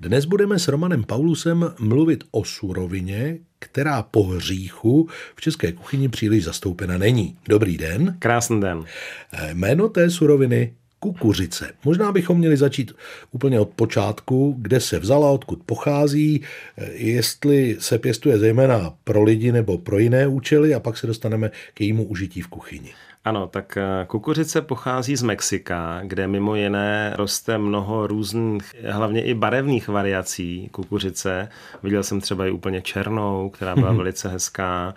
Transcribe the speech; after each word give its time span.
Dnes 0.00 0.24
budeme 0.24 0.58
s 0.58 0.68
Romanem 0.68 1.04
Paulusem 1.04 1.74
mluvit 1.78 2.24
o 2.30 2.44
surovině, 2.44 3.38
která 3.58 4.02
po 4.02 4.24
hříchu 4.24 5.08
v 5.36 5.40
české 5.40 5.72
kuchyni 5.72 6.08
příliš 6.08 6.44
zastoupena 6.44 6.98
není. 6.98 7.36
Dobrý 7.48 7.76
den. 7.76 8.16
Krásný 8.18 8.60
den. 8.60 8.84
Eh, 9.32 9.54
jméno 9.54 9.88
té 9.88 10.10
suroviny 10.10 10.74
kukuřice. 11.00 11.72
Možná 11.84 12.12
bychom 12.12 12.38
měli 12.38 12.56
začít 12.56 12.92
úplně 13.30 13.60
od 13.60 13.68
počátku, 13.68 14.54
kde 14.58 14.80
se 14.80 14.98
vzala, 14.98 15.30
odkud 15.30 15.62
pochází, 15.66 16.42
eh, 16.76 16.90
jestli 16.92 17.76
se 17.80 17.98
pěstuje 17.98 18.38
zejména 18.38 18.94
pro 19.04 19.22
lidi 19.22 19.52
nebo 19.52 19.78
pro 19.78 19.98
jiné 19.98 20.26
účely 20.26 20.74
a 20.74 20.80
pak 20.80 20.96
se 20.96 21.06
dostaneme 21.06 21.50
k 21.74 21.80
jejímu 21.80 22.04
užití 22.04 22.40
v 22.40 22.48
kuchyni. 22.48 22.90
Ano, 23.24 23.46
tak 23.46 23.76
eh, 23.76 24.06
kukuřice 24.06 24.62
pochází 24.62 25.16
z 25.16 25.22
Mexika, 25.22 26.00
kde 26.04 26.26
mimo 26.26 26.56
jiné 26.56 27.12
roste 27.16 27.58
mnoho 27.58 28.06
různých, 28.06 28.74
hlavně 28.88 29.22
i 29.24 29.34
barevných 29.34 29.88
variací 29.88 30.68
kukuřice. 30.72 31.48
Viděl 31.82 32.02
jsem 32.02 32.20
třeba 32.20 32.46
i 32.46 32.50
úplně 32.50 32.82
černou, 32.82 33.50
která 33.50 33.74
byla 33.74 33.92
velice 33.92 34.28
hezká. 34.28 34.94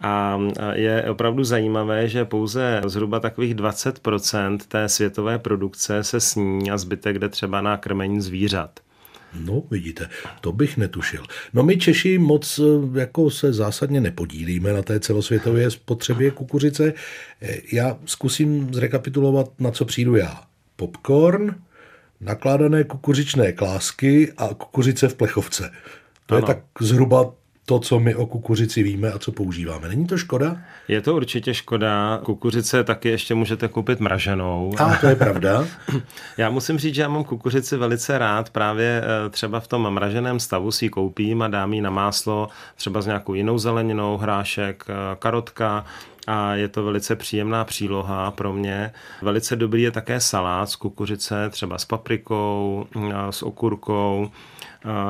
A 0.00 0.38
je 0.72 1.10
opravdu 1.10 1.44
zajímavé, 1.44 2.08
že 2.08 2.24
pouze 2.24 2.82
zhruba 2.86 3.20
takových 3.20 3.54
20% 3.54 4.58
té 4.68 4.88
světové 4.88 5.38
produkce 5.38 6.04
se 6.04 6.20
sní 6.20 6.70
a 6.70 6.78
zbytek 6.78 7.18
jde 7.18 7.28
třeba 7.28 7.60
na 7.60 7.76
krmení 7.76 8.20
zvířat. 8.20 8.80
No, 9.40 9.62
vidíte, 9.70 10.08
to 10.40 10.52
bych 10.52 10.76
netušil. 10.76 11.24
No 11.52 11.62
my 11.62 11.76
Češi 11.76 12.18
moc 12.18 12.58
eh, 12.58 13.00
jako 13.00 13.30
se 13.30 13.52
zásadně 13.52 14.00
nepodílíme 14.00 14.72
na 14.72 14.82
té 14.82 15.00
celosvětové 15.00 15.70
spotřebě 15.70 16.30
kukuřice. 16.30 16.92
Eh, 17.42 17.56
já 17.72 17.98
zkusím 18.04 18.74
zrekapitulovat, 18.74 19.50
na 19.58 19.70
co 19.70 19.84
přijdu 19.84 20.16
já. 20.16 20.42
Popcorn, 20.76 21.54
nakládané 22.20 22.84
kukuřičné 22.84 23.52
klásky 23.52 24.32
a 24.36 24.48
kukuřice 24.48 25.08
v 25.08 25.14
plechovce. 25.14 25.70
To 26.26 26.34
ano. 26.34 26.42
je 26.42 26.54
tak 26.54 26.64
zhruba 26.80 27.32
to, 27.66 27.78
co 27.78 28.00
my 28.00 28.14
o 28.14 28.26
kukuřici 28.26 28.82
víme 28.82 29.12
a 29.12 29.18
co 29.18 29.32
používáme. 29.32 29.88
Není 29.88 30.06
to 30.06 30.18
škoda? 30.18 30.56
Je 30.88 31.00
to 31.00 31.16
určitě 31.16 31.54
škoda. 31.54 32.20
Kukuřice 32.24 32.84
taky 32.84 33.08
ještě 33.08 33.34
můžete 33.34 33.68
koupit 33.68 34.00
mraženou. 34.00 34.74
A 34.78 34.96
to 34.96 35.06
je 35.06 35.16
pravda. 35.16 35.66
já 36.36 36.50
musím 36.50 36.78
říct, 36.78 36.94
že 36.94 37.02
já 37.02 37.08
mám 37.08 37.24
kukuřici 37.24 37.76
velice 37.76 38.18
rád. 38.18 38.50
Právě 38.50 39.02
eh, 39.04 39.30
třeba 39.30 39.60
v 39.60 39.68
tom 39.68 39.90
mraženém 39.90 40.40
stavu 40.40 40.70
si 40.70 40.84
ji 40.84 40.88
koupím 40.88 41.42
a 41.42 41.48
dám 41.48 41.72
ji 41.72 41.80
na 41.80 41.90
máslo, 41.90 42.48
třeba 42.76 43.02
s 43.02 43.06
nějakou 43.06 43.34
jinou 43.34 43.58
zeleninou, 43.58 44.16
hrášek, 44.16 44.84
eh, 44.88 44.94
karotka, 45.18 45.84
a 46.26 46.54
je 46.54 46.68
to 46.68 46.84
velice 46.84 47.16
příjemná 47.16 47.64
příloha 47.64 48.30
pro 48.30 48.52
mě. 48.52 48.92
Velice 49.22 49.56
dobrý 49.56 49.82
je 49.82 49.90
také 49.90 50.20
salát 50.20 50.70
z 50.70 50.76
kukuřice, 50.76 51.50
třeba 51.50 51.78
s 51.78 51.84
paprikou, 51.84 52.86
s 53.30 53.42
okurkou, 53.42 54.30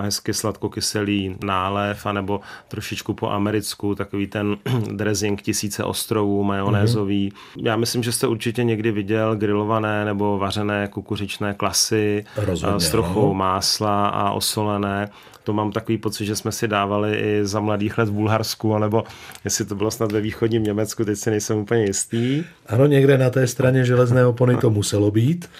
hezky 0.00 0.34
sladkokyselý 0.34 1.36
nálev, 1.44 2.06
anebo 2.06 2.40
trošičku 2.68 3.14
po 3.14 3.30
americku, 3.30 3.94
takový 3.94 4.26
ten 4.26 4.56
dressing 4.92 5.42
tisíce 5.42 5.84
ostrovů, 5.84 6.44
majonézový. 6.44 7.30
Mm-hmm. 7.30 7.66
Já 7.66 7.76
myslím, 7.76 8.02
že 8.02 8.12
jste 8.12 8.26
určitě 8.26 8.64
někdy 8.64 8.92
viděl 8.92 9.36
grilované 9.36 10.04
nebo 10.04 10.38
vařené 10.38 10.88
kukuřičné 10.88 11.54
klasy 11.54 12.24
Rozhodně, 12.36 12.80
s 12.80 12.90
trochou 12.90 13.28
no. 13.28 13.34
másla 13.34 14.08
a 14.08 14.30
osolené 14.30 15.08
to 15.44 15.52
mám 15.52 15.72
takový 15.72 15.98
pocit, 15.98 16.26
že 16.26 16.36
jsme 16.36 16.52
si 16.52 16.68
dávali 16.68 17.16
i 17.16 17.40
za 17.42 17.60
mladých 17.60 17.98
let 17.98 18.08
v 18.08 18.12
Bulharsku, 18.12 18.74
anebo 18.74 19.04
jestli 19.44 19.64
to 19.64 19.74
bylo 19.74 19.90
snad 19.90 20.12
ve 20.12 20.20
východním 20.20 20.64
Německu, 20.64 21.04
teď 21.04 21.18
si 21.18 21.30
nejsem 21.30 21.58
úplně 21.58 21.84
jistý. 21.84 22.44
Ano, 22.66 22.86
někde 22.86 23.18
na 23.18 23.30
té 23.30 23.46
straně 23.46 23.84
železné 23.84 24.26
opony 24.26 24.56
to 24.56 24.70
muselo 24.70 25.10
být. 25.10 25.50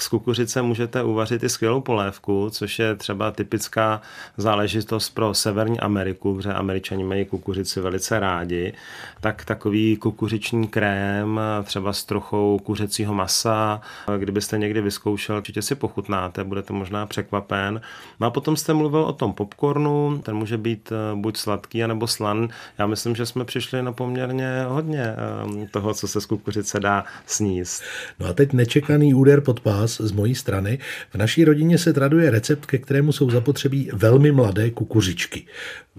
Z 0.00 0.08
kukuřice 0.08 0.62
můžete 0.62 1.02
uvařit 1.02 1.42
i 1.42 1.48
skvělou 1.48 1.80
polévku, 1.80 2.50
což 2.50 2.78
je 2.78 2.94
třeba 2.94 3.30
typická 3.30 4.00
záležitost 4.36 5.10
pro 5.10 5.34
Severní 5.34 5.80
Ameriku, 5.80 6.34
protože 6.34 6.52
američani 6.52 7.04
mají 7.04 7.24
kukuřici 7.24 7.80
velice 7.80 8.20
rádi. 8.20 8.72
Tak 9.20 9.44
takový 9.44 9.96
kukuřiční 9.96 10.68
krém, 10.68 11.40
třeba 11.64 11.92
s 11.92 12.04
trochou 12.04 12.58
kuřecího 12.58 13.14
masa, 13.14 13.80
kdybyste 14.18 14.58
někdy 14.58 14.80
vyzkoušel, 14.80 15.36
určitě 15.36 15.62
si 15.62 15.74
pochutnáte, 15.74 16.44
budete 16.44 16.72
možná 16.72 17.06
překvapen. 17.06 17.80
No 18.20 18.26
a 18.26 18.30
potom 18.30 18.56
jste 18.56 18.74
mluvil 18.74 19.00
o 19.00 19.12
tom 19.12 19.27
popcornu, 19.32 20.20
ten 20.24 20.36
může 20.36 20.58
být 20.58 20.92
eh, 20.92 21.16
buď 21.16 21.36
sladký, 21.36 21.84
anebo 21.84 22.06
slan. 22.06 22.48
Já 22.78 22.86
myslím, 22.86 23.16
že 23.16 23.26
jsme 23.26 23.44
přišli 23.44 23.82
na 23.82 23.92
poměrně 23.92 24.64
hodně 24.68 25.02
eh, 25.02 25.68
toho, 25.70 25.94
co 25.94 26.08
se 26.08 26.20
z 26.20 26.26
kukuřice 26.26 26.80
dá 26.80 27.04
sníst. 27.26 27.82
No 28.20 28.26
a 28.26 28.32
teď 28.32 28.52
nečekaný 28.52 29.14
úder 29.14 29.40
pod 29.40 29.60
pás 29.60 30.00
z 30.00 30.12
mojí 30.12 30.34
strany. 30.34 30.78
V 31.10 31.14
naší 31.14 31.44
rodině 31.44 31.78
se 31.78 31.92
traduje 31.92 32.30
recept, 32.30 32.66
ke 32.66 32.78
kterému 32.78 33.12
jsou 33.12 33.30
zapotřebí 33.30 33.90
velmi 33.92 34.32
mladé 34.32 34.70
kukuřičky. 34.70 35.46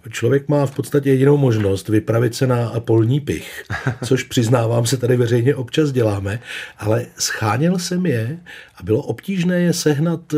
Člověk 0.09 0.47
má 0.47 0.65
v 0.65 0.75
podstatě 0.75 1.09
jedinou 1.09 1.37
možnost 1.37 1.89
vypravit 1.89 2.35
se 2.35 2.47
na 2.47 2.79
polní 2.79 3.19
pich, 3.19 3.63
což 4.05 4.23
přiznávám 4.23 4.85
se 4.85 4.97
tady 4.97 5.17
veřejně 5.17 5.55
občas 5.55 5.91
děláme, 5.91 6.39
ale 6.77 7.05
scháněl 7.17 7.79
jsem 7.79 8.05
je 8.05 8.39
a 8.75 8.83
bylo 8.83 9.01
obtížné 9.01 9.59
je 9.59 9.73
sehnat 9.73 10.33
eh, 10.33 10.37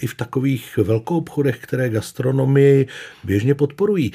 i 0.00 0.06
v 0.06 0.14
takových 0.14 0.76
velkoobchodech, 0.76 1.58
které 1.58 1.88
gastronomii 2.20 2.86
běžně 3.24 3.54
podporují. 3.54 4.12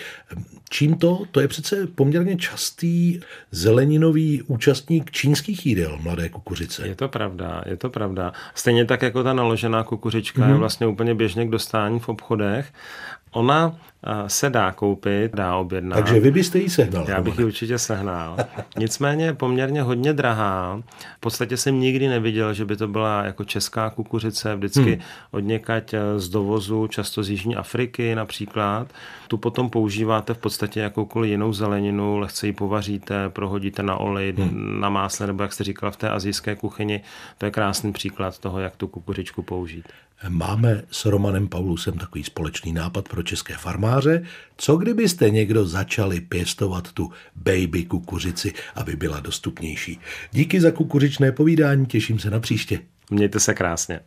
Čím 0.70 0.96
to? 0.96 1.24
To 1.32 1.40
je 1.40 1.48
přece 1.48 1.88
poměrně 1.88 2.38
častý 2.38 3.20
zeleninový 3.52 4.42
účastník 4.42 5.12
čínských 5.12 5.66
jídel 5.66 5.98
mladé 6.02 6.30
kukuřice. 6.30 6.88
Je 6.88 6.96
to 6.96 7.08
pravda, 7.08 7.64
je 7.66 7.78
to 7.78 7.90
pravda. 7.90 8.34
Stejně 8.56 8.86
tak 8.86 9.02
jako 9.02 9.24
ta 9.24 9.34
naložená 9.34 9.84
kukuřička 9.84 10.42
mm-hmm. 10.42 10.48
je 10.48 10.52
mhm. 10.52 10.60
vlastně 10.60 10.88
úplně 10.88 11.16
běžně 11.16 11.46
k 11.46 11.50
dostání 11.50 12.00
v 12.00 12.10
obchodech. 12.10 12.74
Ona 13.36 13.76
se 14.28 14.50
dá 14.50 14.72
koupit, 14.72 15.36
dá 15.36 15.56
objednat. 15.56 15.96
Takže 15.96 16.20
vy 16.20 16.32
byste 16.32 16.60
ji 16.60 16.70
sehnal. 16.70 17.06
Já 17.08 17.22
bych 17.22 17.40
ji 17.40 17.46
určitě 17.46 17.80
sehnal. 17.80 18.38
Nicméně 18.78 19.26
je 19.26 19.34
poměrně 19.34 19.82
hodně 19.82 20.14
drahá. 20.14 20.82
V 21.18 21.20
podstatě 21.20 21.58
jsem 21.58 21.80
nikdy 21.80 22.08
neviděl, 22.08 22.54
že 22.54 22.66
by 22.66 22.76
to 22.76 22.88
byla 22.88 23.24
jako 23.24 23.44
česká 23.44 23.90
kukuřice, 23.90 24.56
vždycky 24.56 24.92
hmm. 24.92 25.02
od 25.32 25.40
někať 25.40 25.94
eh, 25.94 26.20
z 26.20 26.30
dovozu, 26.30 26.88
často 26.88 27.24
z 27.24 27.30
Jižní 27.30 27.56
Afriky 27.56 28.16
například. 28.16 28.88
Tu 29.28 29.38
potom 29.38 29.70
používáte 29.70 30.34
v 30.34 30.38
podstatě 30.38 30.80
jakoukoliv 30.80 31.32
jinou 31.32 31.54
zeleninu, 31.54 32.18
lehce 32.18 32.48
ji 32.48 32.54
povaříte, 32.54 33.30
prohodíte 33.30 33.84
na 33.84 33.98
olej, 33.98 34.34
hmm. 34.38 34.80
na 34.80 34.90
másle, 34.90 35.28
nebo 35.28 35.44
jak 35.44 35.54
jste 35.54 35.64
říkal 35.64 35.92
v 35.92 35.98
té 35.98 36.10
azijské 36.10 36.56
kuchyni. 36.56 37.02
To 37.38 37.46
je 37.46 37.52
krásný 37.52 37.94
příklad 37.94 38.40
toho, 38.40 38.60
jak 38.60 38.76
tu 38.76 38.88
kukuřičku 38.88 39.42
použít. 39.42 39.86
Máme 40.30 40.82
s 40.92 41.06
Romanem 41.06 41.48
Paulusem 41.48 41.94
takový 41.94 42.24
společný 42.24 42.74
nápad 42.74 43.10
pro 43.10 43.24
české 43.26 43.58
farmáře. 43.58 44.24
Co 44.58 44.76
kdybyste 44.76 45.30
někdo 45.30 45.66
začali 45.66 46.22
pěstovat 46.22 46.92
tu 46.92 47.12
baby 47.36 47.86
kukuřici, 47.86 48.54
aby 48.76 48.96
byla 48.96 49.20
dostupnější? 49.20 50.00
Díky 50.32 50.62
za 50.62 50.72
kukuřičné 50.72 51.32
povídání, 51.32 51.86
těším 51.86 52.20
se 52.20 52.30
na 52.30 52.40
příště. 52.40 52.80
Mějte 53.12 53.40
se 53.40 53.54
krásně. 53.54 54.00